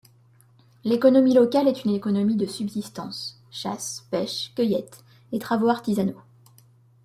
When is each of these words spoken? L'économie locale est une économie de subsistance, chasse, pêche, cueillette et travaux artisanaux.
L'économie 0.83 1.35
locale 1.35 1.67
est 1.67 1.85
une 1.85 1.93
économie 1.93 2.35
de 2.35 2.47
subsistance, 2.47 3.39
chasse, 3.51 4.03
pêche, 4.09 4.51
cueillette 4.55 5.03
et 5.31 5.37
travaux 5.37 5.69
artisanaux. 5.69 6.19